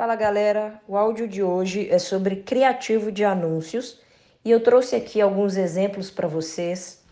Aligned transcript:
Fala 0.00 0.16
galera, 0.16 0.80
o 0.88 0.96
áudio 0.96 1.28
de 1.28 1.42
hoje 1.42 1.86
é 1.90 1.98
sobre 1.98 2.36
criativo 2.36 3.12
de 3.12 3.22
anúncios 3.22 4.00
e 4.42 4.50
eu 4.50 4.58
trouxe 4.58 4.96
aqui 4.96 5.20
alguns 5.20 5.58
exemplos 5.58 6.10
para 6.10 6.26
vocês 6.26 7.04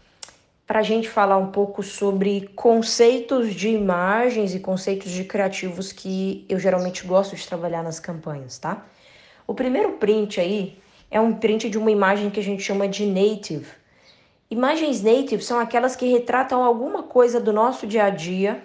para 0.66 0.78
a 0.78 0.82
gente 0.82 1.06
falar 1.06 1.36
um 1.36 1.52
pouco 1.52 1.82
sobre 1.82 2.48
conceitos 2.56 3.54
de 3.54 3.68
imagens 3.68 4.54
e 4.54 4.58
conceitos 4.58 5.12
de 5.12 5.22
criativos 5.24 5.92
que 5.92 6.46
eu 6.48 6.58
geralmente 6.58 7.06
gosto 7.06 7.36
de 7.36 7.46
trabalhar 7.46 7.82
nas 7.82 8.00
campanhas, 8.00 8.58
tá? 8.58 8.86
O 9.46 9.52
primeiro 9.52 9.98
print 9.98 10.40
aí 10.40 10.78
é 11.10 11.20
um 11.20 11.34
print 11.34 11.68
de 11.68 11.76
uma 11.76 11.90
imagem 11.90 12.30
que 12.30 12.40
a 12.40 12.42
gente 12.42 12.62
chama 12.62 12.88
de 12.88 13.04
native. 13.04 13.70
Imagens 14.50 15.02
native 15.02 15.42
são 15.42 15.60
aquelas 15.60 15.94
que 15.94 16.10
retratam 16.10 16.64
alguma 16.64 17.02
coisa 17.02 17.38
do 17.38 17.52
nosso 17.52 17.86
dia 17.86 18.04
a 18.04 18.10
dia, 18.10 18.62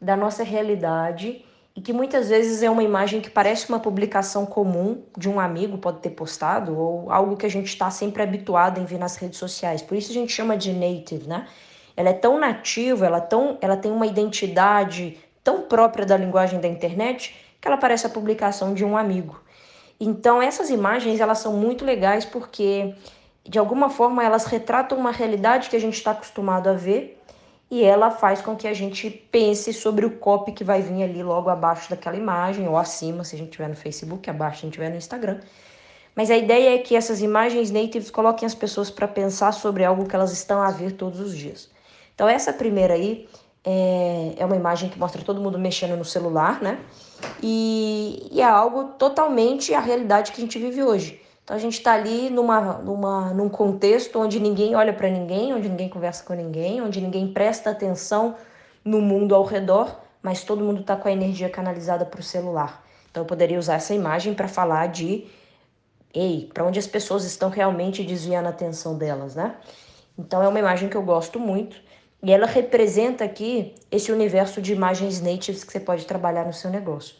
da 0.00 0.16
nossa 0.16 0.44
realidade 0.44 1.44
e 1.76 1.80
que 1.80 1.92
muitas 1.92 2.28
vezes 2.28 2.62
é 2.62 2.70
uma 2.70 2.84
imagem 2.84 3.20
que 3.20 3.28
parece 3.28 3.68
uma 3.68 3.80
publicação 3.80 4.46
comum 4.46 5.02
de 5.18 5.28
um 5.28 5.40
amigo 5.40 5.76
pode 5.78 5.98
ter 5.98 6.10
postado 6.10 6.78
ou 6.78 7.10
algo 7.10 7.36
que 7.36 7.44
a 7.44 7.50
gente 7.50 7.66
está 7.66 7.90
sempre 7.90 8.22
habituado 8.22 8.80
em 8.80 8.84
ver 8.84 8.98
nas 8.98 9.16
redes 9.16 9.38
sociais. 9.38 9.82
Por 9.82 9.96
isso 9.96 10.10
a 10.12 10.14
gente 10.14 10.32
chama 10.32 10.56
de 10.56 10.72
native, 10.72 11.26
né? 11.26 11.48
Ela 11.96 12.10
é 12.10 12.12
tão 12.12 12.38
nativa, 12.38 13.06
ela, 13.06 13.18
é 13.18 13.22
tão, 13.22 13.58
ela 13.60 13.76
tem 13.76 13.90
uma 13.90 14.06
identidade 14.06 15.18
tão 15.42 15.62
própria 15.62 16.06
da 16.06 16.16
linguagem 16.16 16.60
da 16.60 16.68
internet 16.68 17.34
que 17.60 17.66
ela 17.66 17.76
parece 17.76 18.06
a 18.06 18.10
publicação 18.10 18.72
de 18.72 18.84
um 18.84 18.96
amigo. 18.96 19.40
Então 19.98 20.40
essas 20.40 20.70
imagens 20.70 21.20
elas 21.20 21.38
são 21.38 21.54
muito 21.54 21.84
legais 21.84 22.24
porque 22.24 22.94
de 23.48 23.58
alguma 23.58 23.90
forma 23.90 24.22
elas 24.22 24.44
retratam 24.44 24.96
uma 24.96 25.10
realidade 25.10 25.68
que 25.68 25.76
a 25.76 25.80
gente 25.80 25.94
está 25.94 26.12
acostumado 26.12 26.68
a 26.68 26.72
ver 26.72 27.20
e 27.70 27.82
ela 27.82 28.10
faz 28.10 28.40
com 28.40 28.54
que 28.54 28.68
a 28.68 28.74
gente 28.74 29.10
pense 29.10 29.72
sobre 29.72 30.06
o 30.06 30.18
copy 30.18 30.52
que 30.52 30.62
vai 30.62 30.82
vir 30.82 31.02
ali 31.02 31.22
logo 31.22 31.48
abaixo 31.50 31.90
daquela 31.90 32.16
imagem, 32.16 32.68
ou 32.68 32.76
acima, 32.76 33.24
se 33.24 33.34
a 33.34 33.38
gente 33.38 33.50
tiver 33.50 33.68
no 33.68 33.76
Facebook, 33.76 34.28
abaixo 34.28 34.60
se 34.60 34.64
a 34.64 34.66
gente 34.66 34.74
tiver 34.74 34.90
no 34.90 34.96
Instagram. 34.96 35.40
Mas 36.14 36.30
a 36.30 36.36
ideia 36.36 36.76
é 36.76 36.78
que 36.78 36.94
essas 36.94 37.20
imagens 37.20 37.70
natives 37.70 38.10
coloquem 38.10 38.46
as 38.46 38.54
pessoas 38.54 38.90
para 38.90 39.08
pensar 39.08 39.52
sobre 39.52 39.84
algo 39.84 40.06
que 40.06 40.14
elas 40.14 40.32
estão 40.32 40.62
a 40.62 40.70
ver 40.70 40.92
todos 40.92 41.18
os 41.18 41.36
dias. 41.36 41.68
Então 42.14 42.28
essa 42.28 42.52
primeira 42.52 42.94
aí 42.94 43.28
é, 43.64 44.34
é 44.36 44.44
uma 44.44 44.54
imagem 44.54 44.88
que 44.88 44.98
mostra 44.98 45.22
todo 45.22 45.40
mundo 45.40 45.58
mexendo 45.58 45.96
no 45.96 46.04
celular, 46.04 46.62
né? 46.62 46.78
E, 47.42 48.28
e 48.30 48.40
é 48.40 48.44
algo 48.44 48.92
totalmente 48.98 49.74
a 49.74 49.80
realidade 49.80 50.30
que 50.30 50.40
a 50.40 50.44
gente 50.44 50.58
vive 50.58 50.82
hoje. 50.82 51.23
Então 51.44 51.54
a 51.54 51.60
gente 51.60 51.74
está 51.74 51.92
ali 51.92 52.30
numa, 52.30 52.78
numa, 52.78 53.34
num 53.34 53.50
contexto 53.50 54.18
onde 54.18 54.40
ninguém 54.40 54.74
olha 54.74 54.94
para 54.94 55.10
ninguém, 55.10 55.52
onde 55.52 55.68
ninguém 55.68 55.90
conversa 55.90 56.24
com 56.24 56.32
ninguém, 56.32 56.80
onde 56.80 57.02
ninguém 57.02 57.28
presta 57.32 57.70
atenção 57.70 58.34
no 58.82 59.00
mundo 59.00 59.34
ao 59.34 59.44
redor, 59.44 60.00
mas 60.22 60.42
todo 60.42 60.64
mundo 60.64 60.80
está 60.80 60.96
com 60.96 61.06
a 61.06 61.12
energia 61.12 61.50
canalizada 61.50 62.06
para 62.06 62.18
o 62.18 62.22
celular. 62.22 62.82
Então 63.10 63.22
eu 63.22 63.26
poderia 63.26 63.58
usar 63.58 63.74
essa 63.74 63.94
imagem 63.94 64.32
para 64.32 64.48
falar 64.48 64.88
de, 64.88 65.26
ei, 66.14 66.50
para 66.52 66.64
onde 66.64 66.78
as 66.78 66.86
pessoas 66.86 67.24
estão 67.24 67.50
realmente 67.50 68.02
desviando 68.02 68.46
a 68.46 68.50
atenção 68.50 68.96
delas, 68.96 69.34
né? 69.34 69.54
Então 70.18 70.42
é 70.42 70.48
uma 70.48 70.58
imagem 70.58 70.88
que 70.88 70.96
eu 70.96 71.02
gosto 71.02 71.38
muito 71.38 71.76
e 72.22 72.32
ela 72.32 72.46
representa 72.46 73.22
aqui 73.22 73.74
esse 73.90 74.10
universo 74.10 74.62
de 74.62 74.72
imagens 74.72 75.20
natives 75.20 75.62
que 75.62 75.70
você 75.70 75.80
pode 75.80 76.06
trabalhar 76.06 76.46
no 76.46 76.54
seu 76.54 76.70
negócio. 76.70 77.16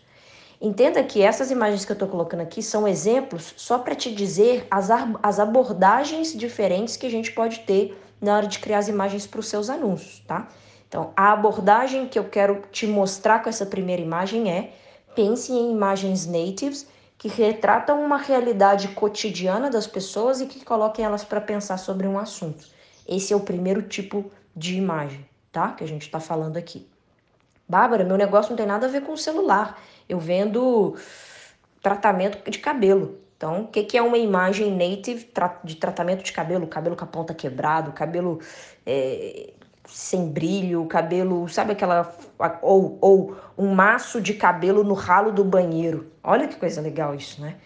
Entenda 0.65 1.05
que 1.05 1.21
essas 1.21 1.51
imagens 1.51 1.85
que 1.85 1.93
eu 1.93 1.95
estou 1.95 2.09
colocando 2.09 2.41
aqui 2.41 2.63
são 2.63 2.89
exemplos 2.89 3.53
só 3.55 3.77
para 3.77 3.95
te 3.95 4.11
dizer 4.11 4.67
as, 4.71 4.89
as 5.23 5.39
abordagens 5.39 6.33
diferentes 6.35 6.97
que 6.97 7.05
a 7.05 7.11
gente 7.11 7.33
pode 7.33 7.59
ter 7.61 7.95
na 8.19 8.35
hora 8.35 8.47
de 8.47 8.59
criar 8.59 8.79
as 8.79 8.89
imagens 8.89 9.27
para 9.27 9.41
os 9.41 9.47
seus 9.47 9.69
anúncios, 9.69 10.21
tá? 10.27 10.49
Então, 10.89 11.13
a 11.15 11.35
abordagem 11.35 12.09
que 12.09 12.19
eu 12.19 12.25
quero 12.25 12.63
te 12.73 12.87
mostrar 12.87 13.43
com 13.43 13.51
essa 13.51 13.67
primeira 13.67 14.01
imagem 14.01 14.51
é 14.51 14.73
pense 15.15 15.53
em 15.53 15.71
imagens 15.71 16.25
natives 16.25 16.87
que 17.19 17.29
retratam 17.29 18.03
uma 18.03 18.17
realidade 18.17 18.89
cotidiana 18.89 19.69
das 19.69 19.87
pessoas 19.87 20.41
e 20.41 20.47
que 20.47 20.65
coloquem 20.65 21.05
elas 21.05 21.23
para 21.23 21.43
pensar 21.43 21.77
sobre 21.77 22.07
um 22.07 22.19
assunto. 22.19 22.65
Esse 23.07 23.35
é 23.35 23.37
o 23.37 23.41
primeiro 23.41 23.83
tipo 23.83 24.33
de 24.57 24.79
imagem, 24.79 25.27
tá? 25.53 25.73
Que 25.73 25.85
a 25.85 25.87
gente 25.87 26.07
está 26.07 26.21
falando 26.21 26.57
aqui. 26.57 26.89
Bárbara, 27.69 28.05
meu 28.05 28.17
negócio 28.17 28.51
não 28.51 28.57
tem 28.57 28.67
nada 28.67 28.87
a 28.87 28.91
ver 28.91 29.03
com 29.03 29.17
celular. 29.17 29.81
Eu 30.09 30.19
vendo 30.19 30.97
tratamento 31.83 32.51
de 32.51 32.59
cabelo. 32.59 33.19
Então, 33.37 33.63
o 33.63 33.67
que, 33.69 33.83
que 33.83 33.99
é 33.99 34.03
uma 34.03 34.19
imagem 34.19 34.75
native 34.75 35.29
de 35.65 35.77
tratamento 35.77 36.23
de 36.23 36.33
cabelo? 36.33 36.67
Cabelo 36.67 36.97
com 36.97 37.05
a 37.05 37.07
ponta 37.07 37.35
quebrado, 37.35 37.93
cabelo 37.93 38.41
é, 38.87 39.53
sem 39.87 40.29
brilho, 40.29 40.87
cabelo, 40.87 41.49
sabe 41.49 41.73
aquela. 41.73 42.15
Ou, 42.63 42.99
ou 43.01 43.37
um 43.57 43.75
maço 43.75 44.21
de 44.21 44.35
cabelo 44.35 44.85
no 44.85 44.95
ralo 44.95 45.33
do 45.33 45.45
banheiro. 45.45 46.11
Olha 46.23 46.49
que 46.49 46.57
coisa 46.57 46.81
legal 46.81 47.15
isso, 47.15 47.41
né? 47.41 47.57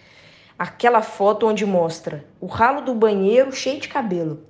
Aquela 0.59 1.03
foto 1.03 1.47
onde 1.47 1.65
mostra 1.65 2.25
o 2.41 2.47
ralo 2.47 2.81
do 2.81 2.95
banheiro 2.95 3.53
cheio 3.53 3.81
de 3.81 3.89
cabelo 3.89 4.43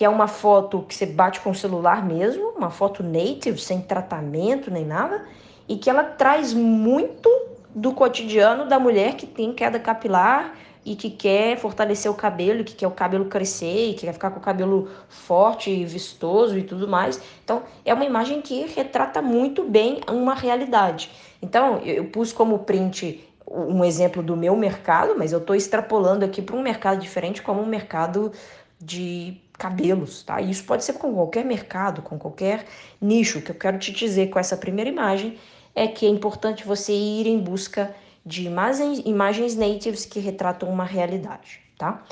que 0.00 0.04
é 0.06 0.08
uma 0.08 0.26
foto 0.26 0.82
que 0.88 0.94
você 0.94 1.04
bate 1.04 1.40
com 1.40 1.50
o 1.50 1.54
celular 1.54 2.02
mesmo, 2.02 2.54
uma 2.56 2.70
foto 2.70 3.02
native, 3.02 3.60
sem 3.60 3.82
tratamento 3.82 4.70
nem 4.70 4.82
nada, 4.82 5.26
e 5.68 5.76
que 5.76 5.90
ela 5.90 6.02
traz 6.02 6.54
muito 6.54 7.28
do 7.74 7.92
cotidiano 7.92 8.66
da 8.66 8.78
mulher 8.78 9.14
que 9.14 9.26
tem 9.26 9.52
queda 9.52 9.78
capilar 9.78 10.54
e 10.86 10.96
que 10.96 11.10
quer 11.10 11.58
fortalecer 11.58 12.10
o 12.10 12.14
cabelo, 12.14 12.64
que 12.64 12.74
quer 12.74 12.86
o 12.86 12.92
cabelo 12.92 13.26
crescer, 13.26 13.92
que 13.92 14.06
quer 14.06 14.14
ficar 14.14 14.30
com 14.30 14.38
o 14.38 14.42
cabelo 14.42 14.88
forte 15.06 15.70
e 15.70 15.84
vistoso 15.84 16.56
e 16.56 16.62
tudo 16.62 16.88
mais. 16.88 17.20
Então, 17.44 17.62
é 17.84 17.92
uma 17.92 18.06
imagem 18.06 18.40
que 18.40 18.64
retrata 18.68 19.20
muito 19.20 19.64
bem 19.64 20.00
uma 20.08 20.34
realidade. 20.34 21.10
Então, 21.42 21.76
eu 21.84 22.06
pus 22.06 22.32
como 22.32 22.60
print 22.60 23.22
um 23.46 23.84
exemplo 23.84 24.22
do 24.22 24.34
meu 24.34 24.56
mercado, 24.56 25.14
mas 25.18 25.30
eu 25.30 25.40
estou 25.40 25.54
extrapolando 25.54 26.24
aqui 26.24 26.40
para 26.40 26.56
um 26.56 26.62
mercado 26.62 26.98
diferente, 26.98 27.42
como 27.42 27.60
um 27.60 27.66
mercado 27.66 28.32
de 28.80 29.36
cabelos, 29.60 30.22
tá? 30.22 30.40
isso 30.40 30.64
pode 30.64 30.82
ser 30.82 30.94
com 30.94 31.12
qualquer 31.12 31.44
mercado, 31.44 32.00
com 32.00 32.18
qualquer 32.18 32.64
nicho. 32.98 33.40
O 33.40 33.42
que 33.42 33.50
eu 33.50 33.54
quero 33.54 33.78
te 33.78 33.92
dizer 33.92 34.30
com 34.30 34.38
essa 34.38 34.56
primeira 34.56 34.88
imagem 34.88 35.38
é 35.74 35.86
que 35.86 36.06
é 36.06 36.08
importante 36.08 36.66
você 36.66 36.94
ir 36.94 37.26
em 37.26 37.38
busca 37.38 37.94
de 38.24 38.46
imagens, 38.46 39.02
imagens 39.04 39.54
natives 39.54 40.06
que 40.06 40.18
retratam 40.18 40.66
uma 40.66 40.84
realidade, 40.84 41.60
tá? 41.76 42.02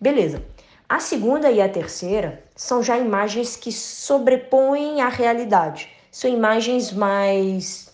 Beleza. 0.00 0.42
A 0.88 0.98
segunda 0.98 1.48
e 1.48 1.60
a 1.62 1.68
terceira 1.68 2.42
são 2.56 2.82
já 2.82 2.98
imagens 2.98 3.54
que 3.54 3.70
sobrepõem 3.70 5.00
a 5.00 5.08
realidade. 5.08 5.88
São 6.10 6.28
imagens 6.28 6.92
mais 6.92 7.88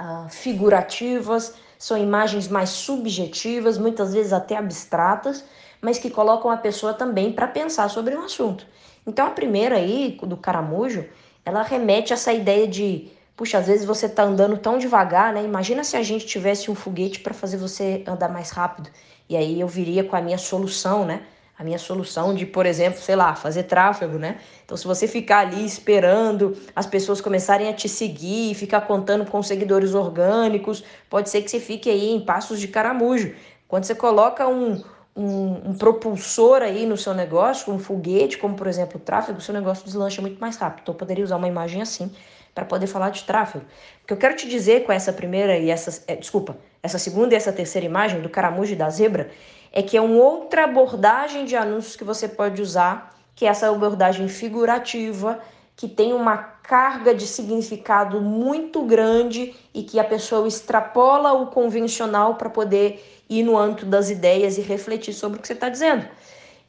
uh, 0.00 0.28
figurativas, 0.28 1.54
são 1.78 1.96
imagens 1.96 2.48
mais 2.48 2.70
subjetivas, 2.70 3.78
muitas 3.78 4.14
vezes 4.14 4.32
até 4.32 4.56
abstratas, 4.56 5.44
mas 5.80 5.98
que 5.98 6.10
colocam 6.10 6.50
a 6.50 6.56
pessoa 6.56 6.94
também 6.94 7.32
para 7.32 7.46
pensar 7.46 7.88
sobre 7.88 8.14
um 8.16 8.24
assunto. 8.24 8.66
Então 9.06 9.26
a 9.26 9.30
primeira 9.30 9.76
aí, 9.76 10.18
do 10.22 10.36
caramujo, 10.36 11.04
ela 11.44 11.62
remete 11.62 12.12
a 12.12 12.14
essa 12.14 12.32
ideia 12.32 12.66
de, 12.66 13.08
puxa, 13.36 13.58
às 13.58 13.66
vezes 13.68 13.86
você 13.86 14.08
tá 14.08 14.24
andando 14.24 14.58
tão 14.58 14.78
devagar, 14.78 15.32
né? 15.32 15.44
Imagina 15.44 15.84
se 15.84 15.96
a 15.96 16.02
gente 16.02 16.26
tivesse 16.26 16.70
um 16.70 16.74
foguete 16.74 17.20
para 17.20 17.32
fazer 17.32 17.56
você 17.56 18.02
andar 18.06 18.28
mais 18.28 18.50
rápido. 18.50 18.90
E 19.28 19.36
aí 19.36 19.60
eu 19.60 19.68
viria 19.68 20.02
com 20.02 20.16
a 20.16 20.20
minha 20.20 20.38
solução, 20.38 21.04
né? 21.04 21.22
A 21.58 21.64
minha 21.64 21.78
solução 21.78 22.34
de, 22.34 22.44
por 22.44 22.66
exemplo, 22.66 23.00
sei 23.00 23.16
lá, 23.16 23.34
fazer 23.34 23.62
tráfego, 23.62 24.18
né? 24.18 24.38
Então, 24.64 24.76
se 24.76 24.86
você 24.86 25.08
ficar 25.08 25.38
ali 25.38 25.64
esperando 25.64 26.56
as 26.74 26.84
pessoas 26.84 27.20
começarem 27.20 27.68
a 27.68 27.72
te 27.72 27.88
seguir, 27.88 28.54
ficar 28.54 28.82
contando 28.82 29.24
com 29.24 29.42
seguidores 29.42 29.94
orgânicos, 29.94 30.84
pode 31.08 31.30
ser 31.30 31.40
que 31.42 31.50
você 31.50 31.58
fique 31.58 31.88
aí 31.88 32.10
em 32.10 32.20
passos 32.20 32.60
de 32.60 32.68
caramujo. 32.68 33.34
Quando 33.66 33.84
você 33.84 33.94
coloca 33.94 34.46
um, 34.46 34.82
um, 35.16 35.70
um, 35.70 35.74
propulsor 35.74 36.62
aí 36.62 36.84
no 36.84 36.96
seu 36.96 37.14
negócio, 37.14 37.72
um 37.72 37.78
foguete, 37.78 38.36
como 38.36 38.54
por 38.54 38.66
exemplo 38.66 38.98
o 38.98 39.00
tráfego, 39.00 39.38
o 39.38 39.40
seu 39.40 39.54
negócio 39.54 39.84
deslancha 39.84 40.20
muito 40.20 40.38
mais 40.38 40.56
rápido. 40.56 40.82
Então 40.82 40.94
eu 40.94 40.98
poderia 40.98 41.24
usar 41.24 41.36
uma 41.36 41.48
imagem 41.48 41.80
assim 41.80 42.12
para 42.54 42.64
poder 42.64 42.86
falar 42.86 43.10
de 43.10 43.24
tráfego. 43.24 43.64
O 44.02 44.06
que 44.06 44.12
eu 44.12 44.16
quero 44.16 44.36
te 44.36 44.48
dizer 44.48 44.84
com 44.84 44.92
essa 44.92 45.12
primeira 45.12 45.58
e 45.58 45.70
essa, 45.70 46.02
é, 46.06 46.16
desculpa, 46.16 46.56
essa 46.82 46.98
segunda 46.98 47.34
e 47.34 47.36
essa 47.36 47.52
terceira 47.52 47.86
imagem 47.86 48.20
do 48.20 48.28
caramujo 48.28 48.72
e 48.72 48.76
da 48.76 48.88
zebra 48.90 49.30
é 49.72 49.82
que 49.82 49.96
é 49.96 50.00
uma 50.00 50.22
outra 50.22 50.64
abordagem 50.64 51.44
de 51.44 51.56
anúncios 51.56 51.96
que 51.96 52.04
você 52.04 52.28
pode 52.28 52.62
usar, 52.62 53.14
que 53.34 53.44
é 53.44 53.48
essa 53.48 53.68
abordagem 53.68 54.28
figurativa, 54.28 55.38
que 55.76 55.86
tem 55.86 56.14
uma 56.14 56.38
carga 56.38 57.14
de 57.14 57.26
significado 57.26 58.20
muito 58.20 58.82
grande 58.82 59.54
e 59.74 59.82
que 59.82 60.00
a 60.00 60.04
pessoa 60.04 60.48
extrapola 60.48 61.34
o 61.34 61.48
convencional 61.48 62.36
para 62.36 62.48
poder 62.48 63.24
ir 63.28 63.42
no 63.42 63.58
âmbito 63.58 63.84
das 63.84 64.08
ideias 64.08 64.56
e 64.56 64.62
refletir 64.62 65.12
sobre 65.12 65.38
o 65.38 65.42
que 65.42 65.46
você 65.46 65.52
está 65.52 65.68
dizendo. 65.68 66.08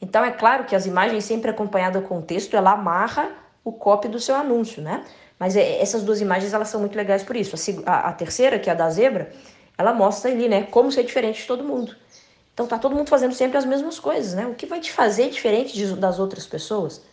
Então 0.02 0.24
é 0.24 0.32
claro 0.32 0.66
que 0.66 0.76
as 0.76 0.86
imagens 0.86 1.24
sempre 1.24 1.50
acompanhadas 1.50 2.06
com 2.06 2.20
o 2.20 2.22
texto, 2.22 2.56
ela 2.56 2.74
amarra 2.74 3.32
o 3.64 3.72
copy 3.72 4.08
do 4.08 4.20
seu 4.20 4.36
anúncio, 4.36 4.82
né? 4.82 5.04
Mas 5.40 5.56
é, 5.56 5.82
essas 5.82 6.04
duas 6.04 6.20
imagens 6.22 6.54
elas 6.54 6.68
são 6.68 6.80
muito 6.80 6.96
legais 6.96 7.24
por 7.24 7.36
isso. 7.36 7.56
A, 7.86 8.10
a, 8.10 8.14
terceira, 8.14 8.60
que 8.60 8.70
é 8.70 8.74
a 8.74 8.76
da 8.76 8.90
zebra, 8.90 9.32
ela 9.78 9.94
mostra 9.94 10.32
ali, 10.32 10.48
né, 10.48 10.64
como 10.64 10.92
ser 10.92 11.04
diferente 11.04 11.42
de 11.42 11.48
todo 11.48 11.64
mundo. 11.64 11.96
Então 12.54 12.66
tá 12.66 12.78
todo 12.78 12.96
mundo 12.96 13.10
fazendo 13.10 13.34
sempre 13.34 13.58
as 13.58 13.66
mesmas 13.66 14.00
coisas, 14.00 14.34
né? 14.34 14.46
O 14.48 14.56
que 14.56 14.66
vai 14.66 14.80
te 14.80 14.92
fazer 14.92 15.30
diferente 15.30 15.74
de, 15.74 15.96
das 15.96 16.20
outras 16.20 16.46
pessoas? 16.48 17.04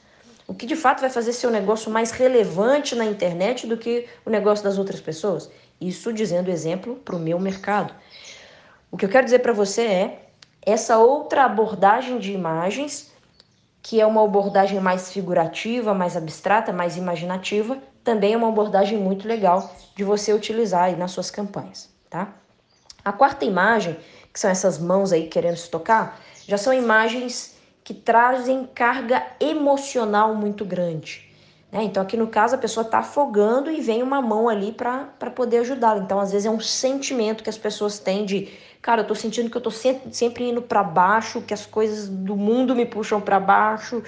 O 0.47 0.55
que 0.55 0.67
de 0.67 0.77
fato 0.77 1.01
vai 1.01 1.11
fazer 1.11 1.33
seu 1.33 1.51
negócio 1.51 1.91
mais 1.91 2.11
relevante 2.11 2.95
na 2.95 3.05
internet 3.05 3.67
do 3.67 3.77
que 3.77 4.07
o 4.25 4.31
negócio 4.31 4.63
das 4.63 4.79
outras 4.79 5.01
pessoas? 5.01 5.51
Isso 5.81 6.13
dizendo 6.13 6.51
exemplo 6.51 6.97
para 6.97 7.17
o 7.17 7.19
meu 7.19 7.39
mercado. 7.39 7.95
O 8.91 8.97
que 8.97 9.05
eu 9.05 9.09
quero 9.09 9.25
dizer 9.25 9.41
para 9.41 9.53
você 9.53 9.83
é 9.83 10.29
essa 10.63 10.99
outra 10.99 11.45
abordagem 11.45 12.19
de 12.19 12.33
imagens, 12.33 13.13
que 13.83 14.01
é 14.01 14.07
uma 14.07 14.25
abordagem 14.25 14.81
mais 14.81 15.13
figurativa, 15.13 15.93
mais 15.93 16.17
abstrata, 16.17 16.73
mais 16.73 16.97
imaginativa, 16.97 17.79
também 18.03 18.35
é 18.35 18.37
uma 18.37 18.49
abordagem 18.49 18.99
muito 18.99 19.27
legal 19.27 19.75
de 19.97 20.05
você 20.05 20.33
utilizar 20.33 20.85
aí 20.85 20.97
nas 20.97 21.11
suas 21.11 21.31
campanhas, 21.31 21.91
tá? 22.09 22.35
A 23.05 23.13
quarta 23.13 23.45
imagem, 23.45 23.97
que 24.33 24.41
são 24.41 24.51
essas 24.51 24.79
mãos 24.79 25.13
aí 25.13 25.27
querendo 25.27 25.57
se 25.57 25.69
tocar, 25.69 26.21
já 26.47 26.57
são 26.57 26.73
imagens 26.73 27.54
que 27.85 27.93
trazem 27.93 28.67
carga 28.75 29.23
emocional 29.39 30.35
muito 30.35 30.65
grande. 30.65 31.29
Né? 31.71 31.85
Então, 31.85 32.03
aqui 32.03 32.17
no 32.17 32.29
caso, 32.29 32.55
a 32.55 32.59
pessoa 32.59 32.83
está 32.83 33.01
afogando 33.01 33.71
e 33.71 33.81
vem 33.83 34.03
uma 34.03 34.23
mão 34.23 34.49
ali 34.49 34.73
para 34.73 35.31
poder 35.35 35.59
ajudá-la. 35.59 36.01
Então, 36.01 36.19
às 36.19 36.33
vezes, 36.33 36.47
é 36.47 36.51
um 36.51 36.61
sentimento 36.61 37.45
que 37.45 37.51
as 37.51 37.59
pessoas 37.59 37.99
têm 37.99 38.25
de, 38.25 38.49
cara, 38.81 39.03
eu 39.03 39.07
tô 39.07 39.15
sentindo 39.15 39.51
que 39.51 39.57
eu 39.57 39.61
tô 39.61 39.71
sempre, 39.71 40.15
sempre 40.15 40.49
indo 40.49 40.63
para 40.63 40.83
baixo, 40.83 41.43
que 41.43 41.53
as 41.53 41.67
coisas 41.67 42.09
do 42.09 42.35
mundo 42.35 42.75
me 42.75 42.87
puxam 42.87 43.21
para 43.21 43.39
baixo, 43.39 44.03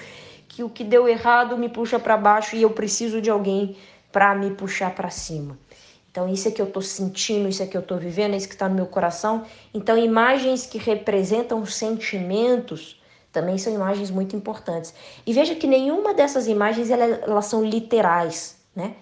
que 0.47 0.63
o 0.63 0.69
que 0.69 0.83
deu 0.83 1.07
errado 1.07 1.55
me 1.55 1.69
puxa 1.69 1.99
para 1.99 2.17
baixo 2.17 2.55
e 2.55 2.63
eu 2.63 2.71
preciso 2.71 3.21
de 3.21 3.29
alguém 3.29 3.77
para 4.11 4.33
me 4.33 4.49
puxar 4.51 4.95
para 4.95 5.11
cima. 5.11 5.55
Então, 6.09 6.27
isso 6.27 6.47
é 6.47 6.51
que 6.51 6.59
eu 6.59 6.65
estou 6.65 6.81
sentindo, 6.81 7.47
isso 7.47 7.61
é 7.61 7.67
que 7.67 7.77
eu 7.77 7.81
estou 7.81 7.97
vivendo, 7.97 8.33
é 8.33 8.37
isso 8.37 8.47
que 8.47 8.55
está 8.55 8.67
no 8.67 8.73
meu 8.73 8.87
coração. 8.87 9.43
Então, 9.71 9.95
imagens 9.95 10.65
que 10.65 10.79
representam 10.79 11.63
sentimentos 11.63 12.96
também 13.37 13.59
são 13.59 13.71
imagens 13.71 14.09
muito 14.09 14.35
importantes. 14.35 14.95
E 15.23 15.31
veja 15.31 15.53
que 15.53 15.67
nenhuma 15.67 16.11
dessas 16.11 16.47
imagens 16.47 16.89
elas, 16.89 17.21
elas 17.21 17.45
são 17.45 17.63
literais, 17.63 18.59
né? 18.75 18.95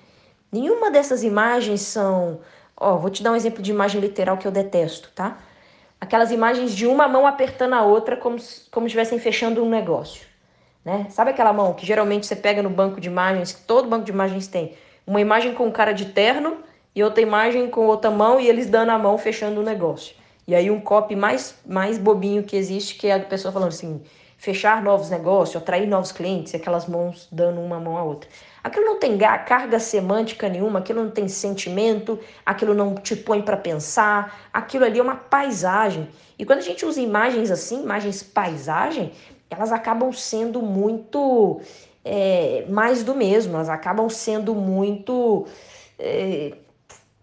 Nenhuma 0.51 0.91
dessas 0.91 1.23
imagens 1.23 1.81
são. 1.81 2.41
Ó, 2.75 2.97
vou 2.97 3.09
te 3.09 3.23
dar 3.23 3.31
um 3.31 3.35
exemplo 3.35 3.63
de 3.63 3.71
imagem 3.71 4.01
literal 4.01 4.37
que 4.37 4.45
eu 4.45 4.51
detesto, 4.51 5.09
tá? 5.15 5.37
Aquelas 6.01 6.31
imagens 6.31 6.75
de 6.75 6.85
uma 6.85 7.07
mão 7.07 7.25
apertando 7.25 7.73
a 7.73 7.83
outra 7.83 8.17
como 8.17 8.37
como 8.69 8.87
estivessem 8.87 9.17
fechando 9.19 9.63
um 9.63 9.69
negócio, 9.69 10.27
né? 10.83 11.07
Sabe 11.09 11.31
aquela 11.31 11.53
mão 11.53 11.73
que 11.73 11.85
geralmente 11.85 12.25
você 12.27 12.35
pega 12.35 12.61
no 12.61 12.69
banco 12.69 12.99
de 12.99 13.07
imagens, 13.07 13.53
que 13.53 13.61
todo 13.61 13.87
banco 13.87 14.03
de 14.03 14.11
imagens 14.11 14.47
tem? 14.47 14.73
Uma 15.07 15.21
imagem 15.21 15.53
com 15.53 15.71
cara 15.71 15.93
de 15.93 16.07
terno 16.07 16.57
e 16.93 17.01
outra 17.01 17.21
imagem 17.21 17.69
com 17.69 17.85
outra 17.87 18.11
mão 18.11 18.37
e 18.37 18.49
eles 18.49 18.69
dando 18.69 18.89
a 18.89 18.99
mão 18.99 19.17
fechando 19.17 19.61
o 19.61 19.63
negócio. 19.63 20.13
E 20.47 20.53
aí 20.53 20.69
um 20.69 20.79
copy 20.79 21.15
mais, 21.15 21.55
mais 21.65 21.97
bobinho 21.97 22.43
que 22.43 22.55
existe, 22.55 22.95
que 22.95 23.07
é 23.07 23.13
a 23.13 23.19
pessoa 23.19 23.51
falando 23.51 23.69
assim, 23.69 24.01
fechar 24.45 24.83
novos 24.83 25.09
negócios, 25.09 25.59
atrair 25.59 25.87
novos 25.87 26.11
clientes, 26.11 26.53
aquelas 26.53 26.85
mãos 26.85 27.27
dando 27.31 27.59
uma 27.59 27.79
mão 27.79 27.97
à 27.97 28.03
outra. 28.03 28.29
Aquilo 28.63 28.85
não 28.85 28.99
tem 28.99 29.17
carga 29.17 29.79
semântica 29.79 30.47
nenhuma, 30.47 30.79
aquilo 30.79 31.03
não 31.03 31.09
tem 31.09 31.27
sentimento, 31.27 32.19
aquilo 32.45 32.75
não 32.75 32.93
te 32.93 33.15
põe 33.15 33.41
para 33.41 33.57
pensar, 33.57 34.47
aquilo 34.53 34.85
ali 34.85 34.99
é 34.99 35.01
uma 35.01 35.15
paisagem. 35.15 36.07
E 36.37 36.45
quando 36.45 36.59
a 36.59 36.61
gente 36.61 36.85
usa 36.85 37.01
imagens 37.01 37.49
assim, 37.49 37.81
imagens 37.81 38.21
paisagem, 38.21 39.13
elas 39.49 39.71
acabam 39.71 40.13
sendo 40.13 40.61
muito 40.61 41.59
é, 42.03 42.65
mais 42.69 43.03
do 43.03 43.15
mesmo, 43.15 43.55
elas 43.55 43.69
acabam 43.69 44.07
sendo 44.09 44.53
muito 44.53 45.47
é, 45.97 46.53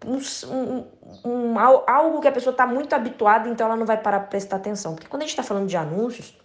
um, 0.04 0.18
um, 0.50 0.84
um, 1.24 1.58
algo 1.86 2.20
que 2.20 2.26
a 2.26 2.32
pessoa 2.32 2.50
está 2.50 2.66
muito 2.66 2.92
habituada, 2.94 3.48
então 3.48 3.68
ela 3.68 3.76
não 3.76 3.86
vai 3.86 3.96
parar 3.96 4.18
para 4.18 4.28
prestar 4.28 4.56
atenção. 4.56 4.96
Porque 4.96 5.06
quando 5.06 5.22
a 5.22 5.24
gente 5.24 5.34
está 5.34 5.44
falando 5.44 5.68
de 5.68 5.76
anúncios, 5.76 6.41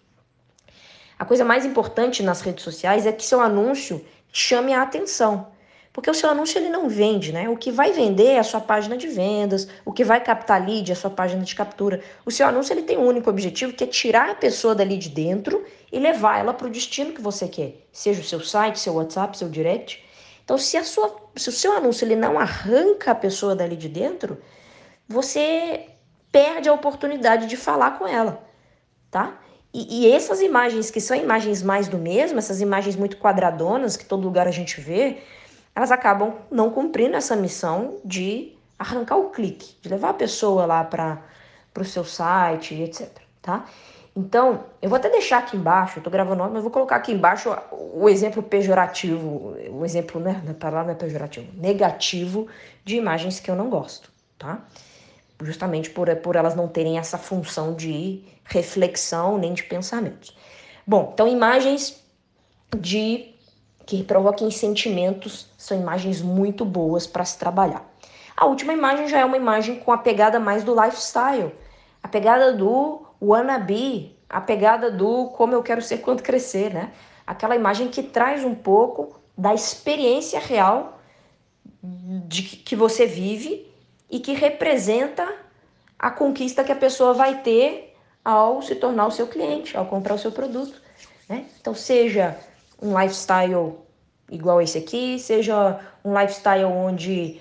a 1.18 1.26
coisa 1.26 1.44
mais 1.44 1.66
importante 1.66 2.22
nas 2.22 2.42
redes 2.42 2.64
sociais 2.64 3.06
é 3.06 3.12
que 3.12 3.26
seu 3.26 3.42
anúncio 3.42 4.06
chame 4.32 4.74
a 4.74 4.82
atenção. 4.82 5.48
Porque 5.92 6.12
o 6.12 6.14
seu 6.14 6.30
anúncio 6.30 6.60
ele 6.60 6.70
não 6.70 6.88
vende, 6.88 7.34
né? 7.34 7.50
O 7.50 7.58
que 7.58 7.72
vai 7.72 7.92
vender 7.92 8.34
é 8.34 8.40
a 8.40 8.44
sua 8.44 8.62
página 8.62 8.96
de 8.96 9.08
vendas, 9.08 9.68
o 9.84 9.92
que 9.92 10.04
vai 10.04 10.24
captar 10.24 10.64
lead 10.64 10.92
é 10.92 10.94
a 10.94 10.96
sua 10.96 11.10
página 11.10 11.44
de 11.44 11.56
captura. 11.56 12.04
O 12.24 12.30
seu 12.30 12.46
anúncio 12.46 12.72
ele 12.72 12.84
tem 12.84 13.00
um 13.00 13.08
único 13.08 13.32
objetivo, 13.32 13.74
que 13.74 13.84
é 13.84 13.88
tirar 13.88 14.30
a 14.30 14.36
pessoa 14.36 14.76
dali 14.76 14.96
de 14.96 15.10
dentro 15.10 15.66
e 15.92 15.98
levar 15.98 16.38
ela 16.38 16.54
para 16.54 16.68
o 16.68 16.70
destino 16.70 17.14
que 17.14 17.22
você 17.22 17.48
quer. 17.48 17.88
Seja 17.92 18.22
o 18.22 18.24
seu 18.24 18.40
site, 18.42 18.80
seu 18.80 18.94
WhatsApp, 18.94 19.36
seu 19.36 19.50
direct. 19.50 20.06
Então, 20.44 20.56
se, 20.56 20.78
a 20.78 20.84
sua, 20.84 21.16
se 21.36 21.50
o 21.50 21.52
seu 21.52 21.74
anúncio 21.74 22.06
ele 22.06 22.16
não 22.16 22.38
arranca 22.38 23.10
a 23.10 23.16
pessoa 23.16 23.56
dali 23.56 23.76
de 23.76 23.90
dentro, 23.90 24.38
você 25.10 25.88
perde 26.32 26.70
a 26.70 26.74
oportunidade 26.74 27.48
de 27.48 27.58
falar 27.58 27.98
com 27.98 28.08
ela, 28.08 28.44
tá? 29.10 29.40
E, 29.78 30.08
e, 30.08 30.12
essas 30.12 30.42
imagens, 30.42 30.90
que 30.90 31.00
são 31.00 31.16
imagens 31.16 31.62
mais 31.62 31.88
do 31.88 32.00
mesmo, 32.00 32.40
essas 32.40 32.62
imagens 32.62 32.96
muito 32.96 33.18
quadradonas 33.18 33.96
que 33.96 34.04
todo 34.04 34.24
lugar 34.24 34.48
a 34.48 34.52
gente 34.52 34.82
vê, 34.82 35.20
elas 35.76 35.92
acabam 35.92 36.34
não 36.50 36.72
cumprindo 36.72 37.16
essa 37.16 37.36
missão 37.36 38.00
de 38.04 38.58
arrancar 38.80 39.18
o 39.18 39.30
clique, 39.30 39.76
de 39.80 39.88
levar 39.88 40.10
a 40.10 40.14
pessoa 40.16 40.66
lá 40.66 40.84
para 40.84 41.22
o 41.80 41.86
seu 41.86 42.04
site, 42.04 42.74
etc. 42.74 43.08
Tá? 43.40 43.66
Então, 44.16 44.64
eu 44.82 44.90
vou 44.90 44.98
até 44.98 45.12
deixar 45.12 45.38
aqui 45.38 45.56
embaixo, 45.56 46.00
eu 46.00 46.04
tô 46.04 46.10
gravando, 46.10 46.50
mas 46.52 46.64
vou 46.64 46.72
colocar 46.72 46.96
aqui 46.96 47.12
embaixo 47.12 47.56
o 47.72 48.10
exemplo 48.10 48.42
pejorativo, 48.42 49.56
o 49.70 49.86
exemplo, 49.86 50.20
né, 50.20 50.42
palavra 50.60 50.86
não 50.86 50.92
é 50.94 50.96
pejorativo, 50.96 51.52
negativo 51.54 52.48
de 52.84 52.96
imagens 52.96 53.40
que 53.40 53.52
eu 53.52 53.56
não 53.56 53.70
gosto, 53.70 54.10
tá? 54.40 54.60
Justamente 55.42 55.90
por, 55.90 56.14
por 56.18 56.36
elas 56.36 56.56
não 56.56 56.68
terem 56.68 56.98
essa 56.98 57.18
função 57.18 57.74
de 57.74 58.24
reflexão 58.44 59.38
nem 59.38 59.54
de 59.54 59.64
pensamentos. 59.64 60.36
Bom, 60.86 61.12
então 61.14 61.28
imagens 61.28 62.04
de 62.76 63.36
que 63.86 64.04
provoquem 64.04 64.52
sentimentos 64.52 65.50
são 65.58 65.80
imagens 65.80 66.22
muito 66.22 66.66
boas 66.66 67.08
para 67.08 67.24
se 67.24 67.38
trabalhar. 67.38 67.86
A 68.36 68.46
última 68.46 68.74
imagem 68.74 69.08
já 69.08 69.20
é 69.20 69.26
uma 69.26 69.38
imagem 69.38 69.80
com 69.80 69.92
a 69.92 69.98
pegada 69.98 70.40
mais 70.40 70.64
do 70.64 70.76
lifestyle, 70.76 71.52
a 72.04 72.08
pegada 72.08 72.54
do 72.54 73.06
wannabe, 73.22 74.16
a 74.30 74.42
pegada 74.42 74.92
do 74.92 75.28
como 75.30 75.54
eu 75.54 75.64
quero 75.64 75.82
ser 75.82 76.00
quando 76.00 76.22
crescer, 76.22 76.74
né? 76.74 76.92
Aquela 77.26 77.56
imagem 77.56 77.88
que 77.88 78.04
traz 78.04 78.44
um 78.44 78.54
pouco 78.54 79.20
da 79.38 79.54
experiência 79.54 80.40
real 80.40 81.00
de 81.82 82.44
que 82.44 82.76
você 82.76 83.06
vive 83.06 83.67
e 84.10 84.20
que 84.20 84.34
representa 84.34 85.28
a 85.98 86.12
conquista 86.12 86.64
que 86.64 86.72
a 86.72 86.76
pessoa 86.76 87.14
vai 87.14 87.42
ter 87.42 87.96
ao 88.24 88.62
se 88.62 88.76
tornar 88.76 89.08
o 89.08 89.12
seu 89.12 89.28
cliente, 89.28 89.76
ao 89.76 89.86
comprar 89.86 90.14
o 90.14 90.20
seu 90.20 90.32
produto. 90.32 90.82
Né? 91.28 91.46
Então, 91.60 91.74
seja 91.74 92.38
um 92.82 93.00
lifestyle 93.00 93.76
igual 94.30 94.62
esse 94.62 94.78
aqui, 94.78 95.18
seja 95.18 95.80
um 96.04 96.18
lifestyle 96.18 96.66
onde 96.66 97.40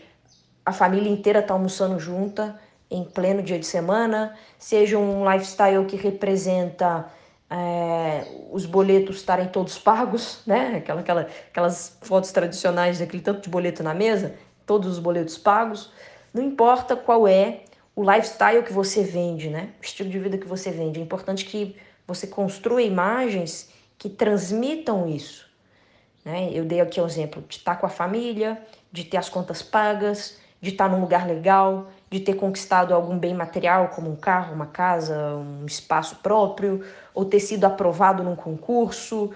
a 0.64 0.72
família 0.72 1.10
inteira 1.10 1.40
está 1.40 1.54
almoçando 1.54 1.98
junta 1.98 2.58
em 2.90 3.04
pleno 3.04 3.42
dia 3.42 3.58
de 3.58 3.66
semana, 3.66 4.36
seja 4.58 4.96
um 4.96 5.28
lifestyle 5.30 5.84
que 5.84 5.96
representa 5.96 7.06
é, 7.50 8.26
os 8.50 8.66
boletos 8.66 9.16
estarem 9.16 9.48
todos 9.48 9.78
pagos, 9.78 10.40
né? 10.46 10.76
Aquela, 10.78 11.00
aquela, 11.00 11.28
aquelas 11.50 11.96
fotos 12.02 12.32
tradicionais 12.32 12.98
daquele 12.98 13.22
tanto 13.22 13.42
de 13.42 13.48
boleto 13.48 13.82
na 13.82 13.94
mesa, 13.94 14.34
todos 14.64 14.92
os 14.92 14.98
boletos 14.98 15.38
pagos. 15.38 15.92
Não 16.36 16.42
importa 16.42 16.94
qual 16.94 17.26
é 17.26 17.60
o 17.94 18.02
lifestyle 18.02 18.62
que 18.62 18.70
você 18.70 19.02
vende, 19.02 19.48
né? 19.48 19.70
O 19.80 19.82
estilo 19.82 20.10
de 20.10 20.18
vida 20.18 20.36
que 20.36 20.46
você 20.46 20.70
vende. 20.70 21.00
É 21.00 21.02
importante 21.02 21.46
que 21.46 21.74
você 22.06 22.26
construa 22.26 22.82
imagens 22.82 23.70
que 23.96 24.10
transmitam 24.10 25.08
isso. 25.08 25.48
Né? 26.22 26.50
Eu 26.52 26.66
dei 26.66 26.82
aqui 26.82 27.00
o 27.00 27.06
exemplo 27.06 27.42
de 27.48 27.56
estar 27.56 27.76
com 27.76 27.86
a 27.86 27.88
família, 27.88 28.62
de 28.92 29.02
ter 29.02 29.16
as 29.16 29.30
contas 29.30 29.62
pagas, 29.62 30.36
de 30.60 30.72
estar 30.72 30.90
num 30.90 31.00
lugar 31.00 31.26
legal, 31.26 31.90
de 32.10 32.20
ter 32.20 32.34
conquistado 32.34 32.92
algum 32.92 33.18
bem 33.18 33.32
material, 33.32 33.88
como 33.88 34.10
um 34.10 34.16
carro, 34.16 34.54
uma 34.54 34.66
casa, 34.66 35.16
um 35.36 35.64
espaço 35.64 36.16
próprio, 36.16 36.84
ou 37.14 37.24
ter 37.24 37.40
sido 37.40 37.64
aprovado 37.64 38.22
num 38.22 38.36
concurso. 38.36 39.30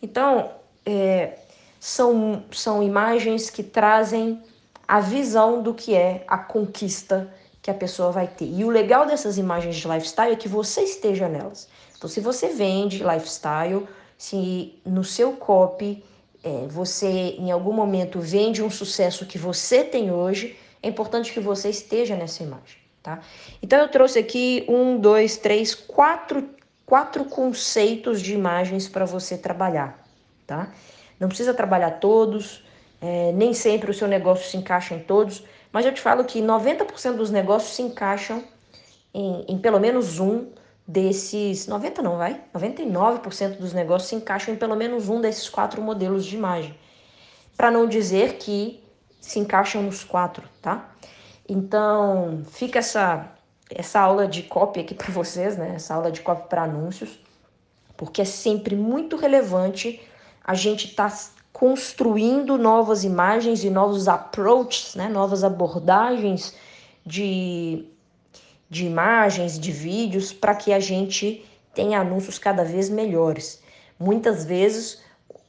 Então, 0.00 0.52
é, 0.86 1.36
são, 1.78 2.44
são 2.50 2.82
imagens 2.82 3.50
que 3.50 3.62
trazem 3.62 4.42
a 4.86 5.00
visão 5.00 5.62
do 5.62 5.74
que 5.74 5.94
é 5.94 6.24
a 6.28 6.38
conquista 6.38 7.32
que 7.60 7.70
a 7.70 7.74
pessoa 7.74 8.12
vai 8.12 8.28
ter. 8.28 8.44
E 8.44 8.64
o 8.64 8.70
legal 8.70 9.06
dessas 9.06 9.38
imagens 9.38 9.76
de 9.76 9.88
lifestyle 9.88 10.32
é 10.32 10.36
que 10.36 10.48
você 10.48 10.82
esteja 10.82 11.28
nelas. 11.28 11.68
Então, 11.96 12.08
se 12.08 12.20
você 12.20 12.48
vende 12.48 13.02
lifestyle, 13.02 13.88
se 14.16 14.78
no 14.86 15.02
seu 15.02 15.32
copy 15.32 16.04
é, 16.44 16.66
você 16.68 17.08
em 17.08 17.50
algum 17.50 17.72
momento 17.72 18.20
vende 18.20 18.62
um 18.62 18.70
sucesso 18.70 19.26
que 19.26 19.36
você 19.36 19.82
tem 19.82 20.12
hoje, 20.12 20.56
é 20.80 20.88
importante 20.88 21.32
que 21.32 21.40
você 21.40 21.68
esteja 21.70 22.14
nessa 22.14 22.44
imagem, 22.44 22.78
tá? 23.02 23.20
Então, 23.60 23.80
eu 23.80 23.88
trouxe 23.88 24.20
aqui 24.20 24.64
um, 24.68 24.96
dois, 24.96 25.36
três, 25.36 25.74
quatro, 25.74 26.48
quatro 26.84 27.24
conceitos 27.24 28.22
de 28.22 28.32
imagens 28.32 28.86
para 28.86 29.04
você 29.04 29.36
trabalhar, 29.36 30.06
tá? 30.46 30.72
Não 31.18 31.26
precisa 31.26 31.52
trabalhar 31.52 31.92
todos, 31.92 32.64
é, 33.00 33.32
nem 33.32 33.52
sempre 33.52 33.90
o 33.90 33.94
seu 33.94 34.08
negócio 34.08 34.48
se 34.48 34.56
encaixa 34.56 34.94
em 34.94 35.00
todos, 35.00 35.44
mas 35.72 35.84
eu 35.84 35.92
te 35.92 36.00
falo 36.00 36.24
que 36.24 36.40
90% 36.40 37.16
dos 37.16 37.30
negócios 37.30 37.74
se 37.74 37.82
encaixam 37.82 38.42
em, 39.12 39.44
em 39.48 39.58
pelo 39.58 39.78
menos 39.78 40.18
um 40.18 40.48
desses. 40.86 41.66
90 41.66 42.02
não, 42.02 42.16
vai? 42.16 42.40
99% 42.54 43.58
dos 43.58 43.72
negócios 43.72 44.08
se 44.08 44.14
encaixam 44.14 44.54
em 44.54 44.56
pelo 44.56 44.76
menos 44.76 45.08
um 45.08 45.20
desses 45.20 45.48
quatro 45.48 45.82
modelos 45.82 46.24
de 46.24 46.36
imagem. 46.36 46.74
Para 47.56 47.70
não 47.70 47.86
dizer 47.86 48.34
que 48.34 48.82
se 49.20 49.38
encaixam 49.38 49.82
nos 49.82 50.04
quatro, 50.04 50.48
tá? 50.62 50.94
Então, 51.48 52.42
fica 52.50 52.78
essa 52.78 53.32
essa 53.68 53.98
aula 53.98 54.28
de 54.28 54.44
copy 54.44 54.78
aqui 54.80 54.94
para 54.94 55.10
vocês, 55.10 55.56
né? 55.56 55.72
Essa 55.74 55.94
aula 55.94 56.12
de 56.12 56.20
copy 56.20 56.48
para 56.48 56.62
anúncios, 56.62 57.18
porque 57.96 58.22
é 58.22 58.24
sempre 58.24 58.76
muito 58.76 59.16
relevante 59.16 60.00
a 60.44 60.54
gente 60.54 60.86
estar 60.86 61.10
tá 61.10 61.16
construindo 61.58 62.58
novas 62.58 63.02
imagens 63.02 63.64
e 63.64 63.70
novos 63.70 64.08
approaches, 64.08 64.94
né? 64.94 65.08
Novas 65.08 65.42
abordagens 65.42 66.52
de, 67.04 67.86
de 68.68 68.84
imagens, 68.84 69.58
de 69.58 69.72
vídeos, 69.72 70.34
para 70.34 70.54
que 70.54 70.70
a 70.70 70.78
gente 70.78 71.42
tenha 71.72 71.98
anúncios 71.98 72.38
cada 72.38 72.62
vez 72.62 72.90
melhores. 72.90 73.62
Muitas 73.98 74.44
vezes 74.44 75.00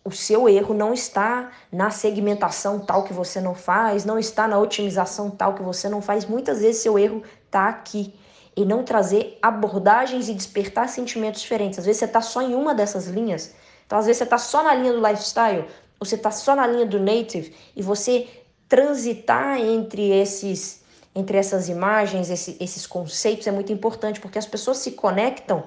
o 0.02 0.10
seu 0.10 0.48
erro 0.48 0.74
não 0.74 0.94
está 0.94 1.52
na 1.70 1.90
segmentação 1.90 2.80
tal 2.80 3.04
que 3.04 3.12
você 3.12 3.42
não 3.42 3.54
faz, 3.54 4.06
não 4.06 4.18
está 4.18 4.48
na 4.48 4.58
otimização 4.58 5.30
tal 5.30 5.56
que 5.56 5.62
você 5.62 5.90
não 5.90 6.02
faz. 6.02 6.26
Muitas 6.26 6.62
vezes 6.62 6.82
seu 6.82 6.98
erro 6.98 7.22
está 7.48 7.68
aqui 7.68 8.14
e 8.56 8.64
não 8.64 8.82
trazer 8.82 9.38
abordagens 9.42 10.30
e 10.30 10.34
despertar 10.34 10.88
sentimentos 10.88 11.42
diferentes. 11.42 11.80
Às 11.80 11.86
vezes 11.86 12.00
você 12.00 12.06
está 12.06 12.22
só 12.22 12.42
em 12.42 12.56
uma 12.56 12.74
dessas 12.74 13.08
linhas. 13.08 13.54
Então, 13.86 14.00
às 14.00 14.06
vezes 14.06 14.20
você 14.20 14.24
está 14.24 14.38
só 14.38 14.64
na 14.64 14.74
linha 14.74 14.92
do 14.92 15.06
lifestyle, 15.06 15.66
você 16.00 16.16
está 16.16 16.32
só 16.32 16.56
na 16.56 16.68
linha 16.68 16.86
do 16.86 17.00
native 17.00 17.54
e 17.76 17.82
você 17.82 18.28
transitar 18.68 19.60
entre 19.60 20.10
esses 20.12 20.86
entre 21.16 21.36
essas 21.36 21.68
imagens, 21.68 22.30
esse, 22.30 22.56
esses 22.60 22.86
conceitos 22.86 23.48
é 23.48 23.52
muito 23.52 23.74
importante 23.74 24.20
porque 24.20 24.38
as 24.38 24.46
pessoas 24.46 24.78
se 24.78 24.92
conectam 24.92 25.64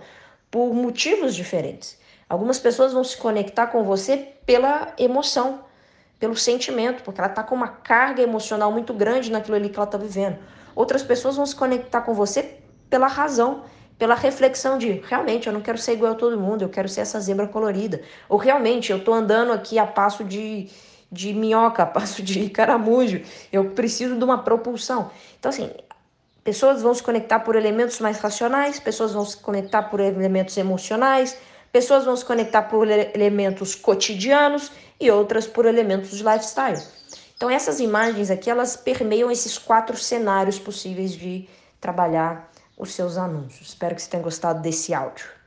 por 0.48 0.72
motivos 0.72 1.34
diferentes. 1.34 1.98
Algumas 2.28 2.60
pessoas 2.60 2.92
vão 2.92 3.02
se 3.02 3.16
conectar 3.16 3.66
com 3.66 3.82
você 3.82 4.16
pela 4.46 4.94
emoção, 4.96 5.64
pelo 6.20 6.36
sentimento, 6.36 7.02
porque 7.02 7.20
ela 7.20 7.28
está 7.28 7.42
com 7.42 7.56
uma 7.56 7.66
carga 7.66 8.22
emocional 8.22 8.70
muito 8.70 8.94
grande 8.94 9.32
naquilo 9.32 9.56
ali 9.56 9.68
que 9.68 9.76
ela 9.76 9.86
está 9.86 9.98
vivendo. 9.98 10.38
Outras 10.76 11.02
pessoas 11.02 11.34
vão 11.34 11.44
se 11.44 11.56
conectar 11.56 12.02
com 12.02 12.14
você 12.14 12.58
pela 12.88 13.08
razão, 13.08 13.64
pela 14.00 14.16
reflexão 14.16 14.78
de 14.78 15.02
realmente 15.06 15.46
eu 15.46 15.52
não 15.52 15.60
quero 15.60 15.78
ser 15.78 15.92
igual 15.92 16.12
a 16.12 16.16
todo 16.16 16.36
mundo, 16.36 16.62
eu 16.62 16.68
quero 16.68 16.88
ser 16.88 17.02
essa 17.02 17.20
zebra 17.20 17.46
colorida. 17.46 18.00
Ou 18.28 18.36
realmente 18.36 18.90
eu 18.90 18.98
estou 18.98 19.14
andando 19.14 19.52
aqui 19.52 19.78
a 19.78 19.86
passo 19.86 20.24
de, 20.24 20.68
de 21.12 21.32
minhoca, 21.32 21.84
a 21.84 21.86
passo 21.86 22.22
de 22.22 22.50
caramujo, 22.50 23.20
eu 23.52 23.70
preciso 23.70 24.16
de 24.16 24.24
uma 24.24 24.38
propulsão. 24.38 25.10
Então, 25.38 25.50
assim, 25.50 25.70
pessoas 26.42 26.82
vão 26.82 26.92
se 26.92 27.02
conectar 27.02 27.40
por 27.40 27.54
elementos 27.54 28.00
mais 28.00 28.18
racionais, 28.18 28.80
pessoas 28.80 29.12
vão 29.12 29.24
se 29.24 29.36
conectar 29.36 29.84
por 29.84 30.00
elementos 30.00 30.56
emocionais, 30.56 31.36
Pessoas 31.72 32.04
vão 32.04 32.16
se 32.16 32.24
conectar 32.24 32.62
por 32.62 32.88
elementos 32.88 33.76
cotidianos 33.76 34.72
e 34.98 35.08
outras 35.08 35.46
por 35.46 35.66
elementos 35.66 36.10
de 36.10 36.24
lifestyle. 36.24 36.82
Então 37.36 37.48
essas 37.48 37.78
imagens 37.78 38.28
aqui, 38.28 38.50
elas 38.50 38.76
permeiam 38.76 39.30
esses 39.30 39.56
quatro 39.56 39.96
cenários 39.96 40.58
possíveis 40.58 41.12
de 41.12 41.48
trabalhar 41.80 42.49
os 42.80 42.92
seus 42.92 43.16
anúncios. 43.16 43.68
Espero 43.68 43.94
que 43.94 44.02
você 44.02 44.10
tenha 44.10 44.22
gostado 44.22 44.60
desse 44.62 44.94
áudio. 44.94 45.39